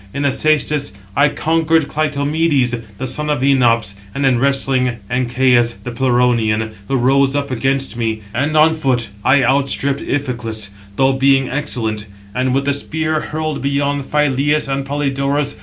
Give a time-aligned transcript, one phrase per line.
[0.15, 5.91] In the cæstus I conquered Clytomedes, the son of Enops; and in wrestling, Ancæus, the
[5.91, 12.07] Pleuronian, who rose up against me; and on foot I outstripped Iphiclus, though being excellent;
[12.33, 15.53] and with the spear hurled beyond Phyleus and Polydorus.